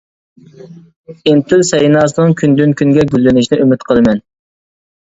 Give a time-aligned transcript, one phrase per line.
[1.31, 4.27] ئىنتىل سەيناسىنىڭ كۈندىن-كۈنگە گۈللىنىشىنى ئۈمىد قىلىمەن!